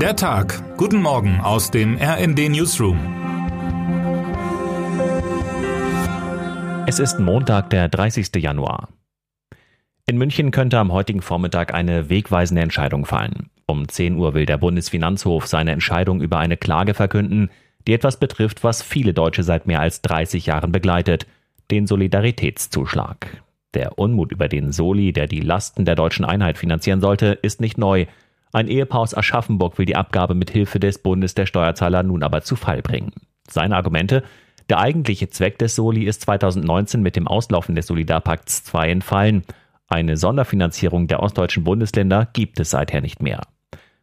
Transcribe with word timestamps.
Der 0.00 0.14
Tag. 0.14 0.76
Guten 0.76 1.00
Morgen 1.00 1.40
aus 1.40 1.70
dem 1.70 1.96
RND 1.96 2.50
Newsroom. 2.50 2.98
Es 6.86 6.98
ist 6.98 7.18
Montag, 7.18 7.70
der 7.70 7.88
30. 7.88 8.28
Januar. 8.36 8.90
In 10.04 10.18
München 10.18 10.50
könnte 10.50 10.78
am 10.78 10.92
heutigen 10.92 11.22
Vormittag 11.22 11.72
eine 11.72 12.10
wegweisende 12.10 12.60
Entscheidung 12.60 13.06
fallen. 13.06 13.48
Um 13.66 13.88
10 13.88 14.16
Uhr 14.16 14.34
will 14.34 14.44
der 14.44 14.58
Bundesfinanzhof 14.58 15.46
seine 15.46 15.72
Entscheidung 15.72 16.20
über 16.20 16.36
eine 16.36 16.58
Klage 16.58 16.92
verkünden, 16.92 17.48
die 17.86 17.94
etwas 17.94 18.18
betrifft, 18.18 18.64
was 18.64 18.82
viele 18.82 19.14
Deutsche 19.14 19.44
seit 19.44 19.66
mehr 19.66 19.80
als 19.80 20.02
30 20.02 20.44
Jahren 20.44 20.72
begleitet, 20.72 21.26
den 21.70 21.86
Solidaritätszuschlag. 21.86 23.42
Der 23.72 23.98
Unmut 23.98 24.30
über 24.30 24.48
den 24.48 24.72
Soli, 24.72 25.14
der 25.14 25.26
die 25.26 25.40
Lasten 25.40 25.86
der 25.86 25.94
deutschen 25.94 26.26
Einheit 26.26 26.58
finanzieren 26.58 27.00
sollte, 27.00 27.38
ist 27.40 27.62
nicht 27.62 27.78
neu. 27.78 28.04
Ein 28.52 28.68
Ehepaar 28.68 29.00
aus 29.00 29.16
Aschaffenburg 29.16 29.78
will 29.78 29.86
die 29.86 29.96
Abgabe 29.96 30.34
mit 30.34 30.50
Hilfe 30.50 30.80
des 30.80 30.98
Bundes 30.98 31.34
der 31.34 31.46
Steuerzahler 31.46 32.02
nun 32.02 32.22
aber 32.22 32.42
zu 32.42 32.56
Fall 32.56 32.82
bringen. 32.82 33.12
Seine 33.48 33.76
Argumente? 33.76 34.22
Der 34.68 34.78
eigentliche 34.78 35.28
Zweck 35.28 35.58
des 35.58 35.76
Soli 35.76 36.04
ist 36.04 36.22
2019 36.22 37.02
mit 37.02 37.16
dem 37.16 37.28
Auslaufen 37.28 37.74
des 37.74 37.86
Solidarpakts 37.86 38.64
2 38.64 38.90
entfallen. 38.90 39.44
Eine 39.88 40.16
Sonderfinanzierung 40.16 41.06
der 41.06 41.22
ostdeutschen 41.22 41.62
Bundesländer 41.62 42.28
gibt 42.32 42.58
es 42.58 42.70
seither 42.70 43.00
nicht 43.00 43.22
mehr. 43.22 43.42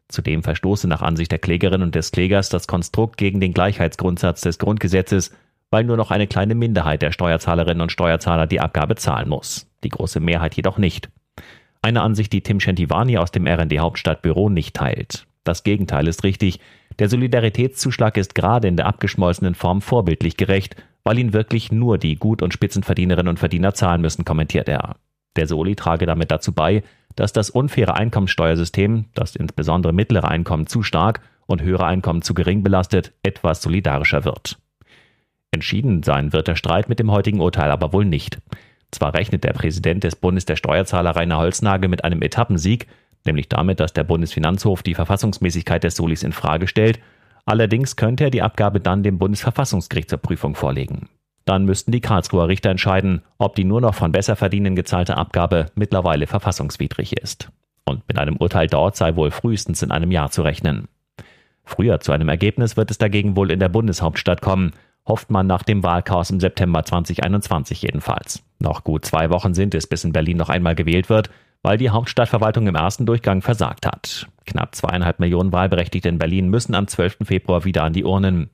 Zudem 0.07 0.43
verstoße 0.43 0.87
nach 0.87 1.01
Ansicht 1.01 1.31
der 1.31 1.39
Klägerin 1.39 1.81
und 1.81 1.95
des 1.95 2.11
Klägers 2.11 2.49
das 2.49 2.67
Konstrukt 2.67 3.17
gegen 3.17 3.41
den 3.41 3.53
Gleichheitsgrundsatz 3.53 4.41
des 4.41 4.59
Grundgesetzes, 4.59 5.35
weil 5.71 5.83
nur 5.83 5.97
noch 5.97 6.11
eine 6.11 6.27
kleine 6.27 6.55
Minderheit 6.55 7.01
der 7.01 7.11
Steuerzahlerinnen 7.11 7.81
und 7.81 7.91
Steuerzahler 7.91 8.47
die 8.47 8.59
Abgabe 8.59 8.95
zahlen 8.95 9.27
muss, 9.27 9.67
die 9.83 9.89
große 9.89 10.19
Mehrheit 10.19 10.55
jedoch 10.55 10.77
nicht. 10.77 11.09
Eine 11.83 12.01
Ansicht, 12.01 12.31
die 12.31 12.41
Tim 12.41 12.61
Schentivani 12.61 13.17
aus 13.17 13.31
dem 13.31 13.45
RND 13.45 13.77
Hauptstadtbüro 13.79 14.49
nicht 14.49 14.73
teilt. 14.73 15.27
Das 15.43 15.63
Gegenteil 15.63 16.07
ist 16.07 16.23
richtig. 16.23 16.61
Der 16.97 17.09
Solidaritätszuschlag 17.09 18.15
ist 18.15 18.35
gerade 18.35 18.69
in 18.69 18.77
der 18.77 18.85
abgeschmolzenen 18.85 19.53
Form 19.53 19.81
vorbildlich 19.81 20.37
gerecht, 20.37 20.77
weil 21.03 21.19
ihn 21.19 21.33
wirklich 21.33 21.73
nur 21.73 21.97
die 21.97 22.15
Gut- 22.15 22.41
und 22.41 22.53
Spitzenverdienerinnen 22.53 23.27
und 23.27 23.37
Verdiener 23.37 23.73
zahlen 23.73 23.99
müssen, 23.99 24.23
kommentiert 24.23 24.69
er. 24.69 24.95
Der 25.35 25.45
Soli 25.45 25.75
trage 25.75 26.05
damit 26.05 26.31
dazu 26.31 26.53
bei, 26.53 26.83
dass 27.17 27.33
das 27.33 27.49
unfaire 27.49 27.95
Einkommenssteuersystem, 27.95 29.07
das 29.13 29.35
insbesondere 29.35 29.91
mittlere 29.91 30.29
Einkommen 30.29 30.67
zu 30.67 30.83
stark 30.83 31.19
und 31.47 31.63
höhere 31.63 31.85
Einkommen 31.85 32.21
zu 32.21 32.33
gering 32.33 32.63
belastet, 32.63 33.11
etwas 33.23 33.61
solidarischer 33.61 34.23
wird. 34.23 34.57
Entschieden 35.51 36.01
sein 36.01 36.31
wird 36.31 36.47
der 36.47 36.55
Streit 36.55 36.87
mit 36.87 36.99
dem 36.99 37.11
heutigen 37.11 37.41
Urteil 37.41 37.71
aber 37.71 37.91
wohl 37.91 38.05
nicht. 38.05 38.39
Zwar 38.93 39.15
rechnet 39.15 39.43
der 39.43 39.53
Präsident 39.53 40.03
des 40.03 40.15
Bundes 40.15 40.45
der 40.45 40.55
Steuerzahler 40.55 41.15
Rainer 41.15 41.39
Holznagel 41.39 41.89
mit 41.89 42.03
einem 42.03 42.21
Etappensieg, 42.21 42.85
nämlich 43.25 43.49
damit, 43.49 43.79
dass 43.79 43.91
der 43.91 44.03
Bundesfinanzhof 44.03 44.83
die 44.83 44.93
Verfassungsmäßigkeit 44.93 45.83
des 45.83 45.95
Solis 45.95 46.21
in 46.21 46.31
Frage 46.31 46.67
stellt, 46.67 46.99
allerdings 47.45 47.95
könnte 47.95 48.25
er 48.25 48.29
die 48.29 48.43
Abgabe 48.43 48.79
dann 48.79 49.01
dem 49.01 49.17
Bundesverfassungsgericht 49.17 50.11
zur 50.11 50.19
Prüfung 50.19 50.53
vorlegen. 50.53 51.09
Dann 51.45 51.65
müssten 51.65 51.91
die 51.91 52.01
Karlsruher 52.01 52.47
Richter 52.47 52.69
entscheiden, 52.69 53.23
ob 53.39 53.55
die 53.55 53.63
nur 53.63 53.81
noch 53.81 53.95
von 53.95 54.11
Besserverdienenden 54.11 54.75
gezahlte 54.75 55.17
Abgabe 55.17 55.71
mittlerweile 55.73 56.27
verfassungswidrig 56.27 57.17
ist. 57.17 57.49
Und 57.85 58.07
mit 58.07 58.19
einem 58.19 58.37
Urteil 58.37 58.67
dort 58.67 58.95
sei 58.95 59.15
wohl 59.15 59.31
frühestens 59.31 59.81
in 59.81 59.91
einem 59.91 60.11
Jahr 60.11 60.29
zu 60.29 60.43
rechnen. 60.43 60.87
Früher 61.65 61.99
zu 61.99 62.11
einem 62.11 62.29
Ergebnis 62.29 62.77
wird 62.77 62.91
es 62.91 62.99
dagegen 62.99 63.35
wohl 63.35 63.49
in 63.49 63.59
der 63.59 63.69
Bundeshauptstadt 63.69 64.41
kommen, 64.41 64.73
hofft 65.07 65.31
man 65.31 65.47
nach 65.47 65.63
dem 65.63 65.83
Wahlchaos 65.83 66.29
im 66.29 66.39
September 66.39 66.83
2021 66.83 67.81
jedenfalls. 67.81 68.43
Noch 68.63 68.85
gut 68.85 69.03
zwei 69.03 69.29
Wochen 69.29 69.53
sind 69.53 69.75
es, 69.75 69.87
bis 69.87 70.05
in 70.05 70.13
Berlin 70.13 70.37
noch 70.37 70.47
einmal 70.47 70.73
gewählt 70.73 71.09
wird, 71.09 71.29
weil 71.63 71.77
die 71.77 71.89
Hauptstadtverwaltung 71.89 72.65
im 72.67 72.75
ersten 72.75 73.05
Durchgang 73.05 73.41
versagt 73.41 73.85
hat. 73.85 74.27
Knapp 74.45 74.73
zweieinhalb 74.73 75.19
Millionen 75.19 75.51
Wahlberechtigte 75.51 76.07
in 76.07 76.17
Berlin 76.17 76.47
müssen 76.47 76.73
am 76.73 76.87
12. 76.87 77.17
Februar 77.25 77.65
wieder 77.65 77.83
an 77.83 77.91
die 77.91 78.05
Urnen. 78.05 78.49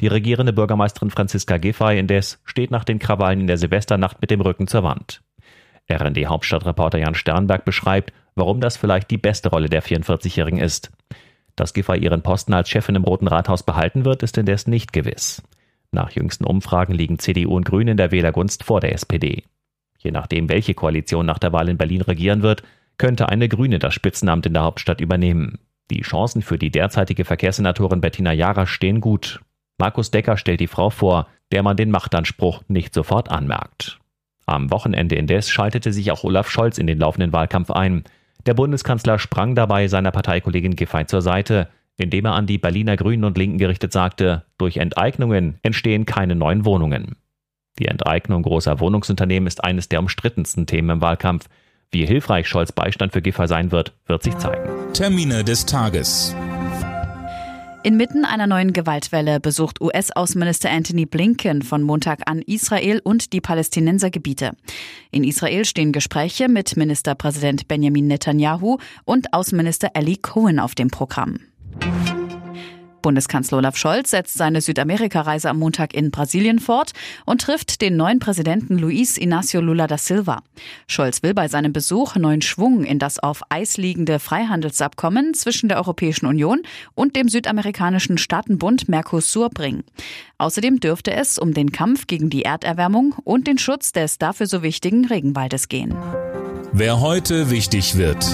Die 0.00 0.06
regierende 0.06 0.52
Bürgermeisterin 0.52 1.10
Franziska 1.10 1.56
Giffey 1.56 1.98
indes 1.98 2.40
steht 2.44 2.70
nach 2.70 2.84
den 2.84 3.00
Krawallen 3.00 3.40
in 3.40 3.46
der 3.48 3.58
Silvesternacht 3.58 4.20
mit 4.20 4.30
dem 4.30 4.40
Rücken 4.40 4.68
zur 4.68 4.84
Wand. 4.84 5.22
RND-Hauptstadtreporter 5.90 6.98
Jan 6.98 7.16
Sternberg 7.16 7.64
beschreibt, 7.64 8.12
warum 8.36 8.60
das 8.60 8.76
vielleicht 8.76 9.10
die 9.10 9.18
beste 9.18 9.48
Rolle 9.48 9.68
der 9.68 9.82
44-Jährigen 9.82 10.60
ist. 10.60 10.92
Dass 11.56 11.74
Giffey 11.74 11.98
ihren 11.98 12.22
Posten 12.22 12.54
als 12.54 12.68
Chefin 12.68 12.94
im 12.94 13.02
Roten 13.02 13.26
Rathaus 13.26 13.64
behalten 13.64 14.04
wird, 14.04 14.22
ist 14.22 14.38
indes 14.38 14.68
nicht 14.68 14.92
gewiss. 14.92 15.42
Nach 15.92 16.10
jüngsten 16.10 16.44
Umfragen 16.44 16.92
liegen 16.92 17.18
CDU 17.18 17.56
und 17.56 17.64
Grüne 17.64 17.92
in 17.92 17.96
der 17.96 18.10
Wählergunst 18.10 18.64
vor 18.64 18.80
der 18.80 18.92
SPD. 18.92 19.44
Je 19.98 20.10
nachdem, 20.10 20.48
welche 20.48 20.74
Koalition 20.74 21.26
nach 21.26 21.38
der 21.38 21.52
Wahl 21.52 21.68
in 21.68 21.78
Berlin 21.78 22.02
regieren 22.02 22.42
wird, 22.42 22.62
könnte 22.98 23.28
eine 23.28 23.48
Grüne 23.48 23.78
das 23.78 23.94
Spitzenamt 23.94 24.46
in 24.46 24.52
der 24.52 24.62
Hauptstadt 24.62 25.00
übernehmen. 25.00 25.58
Die 25.90 26.02
Chancen 26.02 26.42
für 26.42 26.58
die 26.58 26.70
derzeitige 26.70 27.24
Verkehrssenatorin 27.24 28.00
Bettina 28.00 28.32
Jara 28.32 28.66
stehen 28.66 29.00
gut. 29.00 29.40
Markus 29.78 30.10
Decker 30.10 30.36
stellt 30.36 30.60
die 30.60 30.66
Frau 30.66 30.90
vor, 30.90 31.28
der 31.52 31.62
man 31.62 31.76
den 31.76 31.90
Machtanspruch 31.90 32.62
nicht 32.68 32.92
sofort 32.92 33.30
anmerkt. 33.30 33.98
Am 34.44 34.70
Wochenende 34.70 35.14
indes 35.14 35.48
schaltete 35.48 35.92
sich 35.92 36.10
auch 36.10 36.24
Olaf 36.24 36.50
Scholz 36.50 36.78
in 36.78 36.86
den 36.86 36.98
laufenden 36.98 37.32
Wahlkampf 37.32 37.70
ein. 37.70 38.04
Der 38.46 38.54
Bundeskanzler 38.54 39.18
sprang 39.18 39.54
dabei 39.54 39.88
seiner 39.88 40.10
Parteikollegin 40.10 40.76
Giffey 40.76 41.06
zur 41.06 41.22
Seite 41.22 41.68
indem 41.98 42.24
er 42.24 42.32
an 42.32 42.46
die 42.46 42.58
Berliner 42.58 42.96
Grünen 42.96 43.24
und 43.24 43.36
Linken 43.36 43.58
gerichtet 43.58 43.92
sagte, 43.92 44.44
durch 44.56 44.78
Enteignungen 44.78 45.58
entstehen 45.62 46.06
keine 46.06 46.34
neuen 46.34 46.64
Wohnungen. 46.64 47.16
Die 47.78 47.86
Enteignung 47.86 48.42
großer 48.42 48.80
Wohnungsunternehmen 48.80 49.46
ist 49.46 49.62
eines 49.62 49.88
der 49.88 50.00
umstrittensten 50.00 50.66
Themen 50.66 50.90
im 50.90 51.00
Wahlkampf. 51.00 51.48
Wie 51.90 52.06
hilfreich 52.06 52.48
Scholz 52.48 52.72
Beistand 52.72 53.12
für 53.12 53.22
Giffer 53.22 53.48
sein 53.48 53.72
wird, 53.72 53.92
wird 54.06 54.22
sich 54.22 54.36
zeigen. 54.38 54.92
Termine 54.92 55.44
des 55.44 55.66
Tages. 55.66 56.34
Inmitten 57.84 58.24
einer 58.24 58.46
neuen 58.46 58.72
Gewaltwelle 58.72 59.38
besucht 59.40 59.80
US-Außenminister 59.80 60.68
Anthony 60.68 61.06
Blinken 61.06 61.62
von 61.62 61.82
Montag 61.82 62.22
an 62.26 62.42
Israel 62.42 63.00
und 63.02 63.32
die 63.32 63.40
Palästinensergebiete. 63.40 64.50
In 65.12 65.24
Israel 65.24 65.64
stehen 65.64 65.92
Gespräche 65.92 66.48
mit 66.48 66.76
Ministerpräsident 66.76 67.68
Benjamin 67.68 68.08
Netanyahu 68.08 68.78
und 69.04 69.32
Außenminister 69.32 69.90
Eli 69.94 70.16
Cohen 70.16 70.58
auf 70.58 70.74
dem 70.74 70.88
Programm. 70.88 71.38
Bundeskanzler 73.02 73.58
Olaf 73.58 73.76
Scholz 73.76 74.10
setzt 74.10 74.34
seine 74.34 74.60
Südamerika-Reise 74.60 75.50
am 75.50 75.58
Montag 75.58 75.94
in 75.94 76.10
Brasilien 76.10 76.58
fort 76.58 76.92
und 77.24 77.40
trifft 77.40 77.80
den 77.80 77.96
neuen 77.96 78.18
Präsidenten 78.18 78.78
Luis 78.78 79.18
Inácio 79.18 79.60
Lula 79.60 79.86
da 79.86 79.98
Silva. 79.98 80.42
Scholz 80.86 81.22
will 81.22 81.34
bei 81.34 81.48
seinem 81.48 81.72
Besuch 81.72 82.16
neuen 82.16 82.42
Schwung 82.42 82.84
in 82.84 82.98
das 82.98 83.18
auf 83.18 83.42
Eis 83.48 83.76
liegende 83.76 84.18
Freihandelsabkommen 84.18 85.34
zwischen 85.34 85.68
der 85.68 85.78
Europäischen 85.78 86.26
Union 86.26 86.62
und 86.94 87.16
dem 87.16 87.28
südamerikanischen 87.28 88.18
Staatenbund 88.18 88.88
Mercosur 88.88 89.50
bringen. 89.50 89.84
Außerdem 90.38 90.80
dürfte 90.80 91.12
es 91.12 91.38
um 91.38 91.54
den 91.54 91.72
Kampf 91.72 92.06
gegen 92.06 92.30
die 92.30 92.42
Erderwärmung 92.42 93.14
und 93.24 93.46
den 93.46 93.58
Schutz 93.58 93.92
des 93.92 94.18
dafür 94.18 94.46
so 94.46 94.62
wichtigen 94.62 95.06
Regenwaldes 95.06 95.68
gehen. 95.68 95.94
Wer 96.72 97.00
heute 97.00 97.50
wichtig 97.50 97.96
wird. 97.96 98.26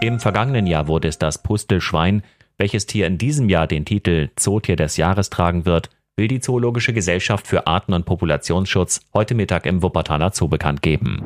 Im 0.00 0.20
vergangenen 0.20 0.66
Jahr 0.66 0.88
wurde 0.88 1.08
es 1.08 1.18
das 1.18 1.42
Pustelschwein, 1.42 2.22
welches 2.62 2.86
Tier 2.86 3.08
in 3.08 3.18
diesem 3.18 3.48
Jahr 3.48 3.66
den 3.66 3.84
Titel 3.84 4.30
Zootier 4.36 4.76
des 4.76 4.96
Jahres 4.96 5.30
tragen 5.30 5.66
wird, 5.66 5.90
will 6.16 6.28
die 6.28 6.38
Zoologische 6.38 6.92
Gesellschaft 6.92 7.48
für 7.48 7.66
Arten- 7.66 7.92
und 7.92 8.06
Populationsschutz 8.06 9.00
heute 9.12 9.34
Mittag 9.34 9.66
im 9.66 9.82
Wuppertaler 9.82 10.30
Zoo 10.32 10.46
bekannt 10.46 10.80
geben. 10.80 11.24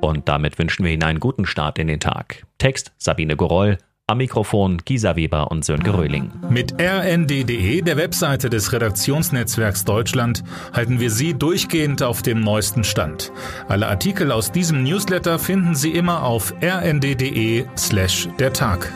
Und 0.00 0.28
damit 0.28 0.56
wünschen 0.60 0.84
wir 0.84 0.92
Ihnen 0.92 1.02
einen 1.02 1.18
guten 1.18 1.44
Start 1.44 1.80
in 1.80 1.88
den 1.88 1.98
Tag. 1.98 2.44
Text 2.58 2.92
Sabine 2.98 3.34
Goroll, 3.34 3.78
am 4.06 4.18
Mikrofon 4.18 4.78
Gisa 4.84 5.16
Weber 5.16 5.50
und 5.50 5.64
Sönke 5.64 5.92
Röhling. 5.92 6.30
Mit 6.48 6.80
rnd.de, 6.80 7.82
der 7.82 7.96
Webseite 7.96 8.48
des 8.48 8.72
Redaktionsnetzwerks 8.72 9.84
Deutschland, 9.84 10.44
halten 10.72 11.00
wir 11.00 11.10
Sie 11.10 11.34
durchgehend 11.34 12.00
auf 12.04 12.22
dem 12.22 12.42
neuesten 12.42 12.84
Stand. 12.84 13.32
Alle 13.66 13.88
Artikel 13.88 14.30
aus 14.30 14.52
diesem 14.52 14.84
Newsletter 14.84 15.40
finden 15.40 15.74
Sie 15.74 15.90
immer 15.90 16.22
auf 16.22 16.54
rnd.de 16.62 17.64
slash 17.76 18.28
der 18.38 18.52
Tag. 18.52 18.92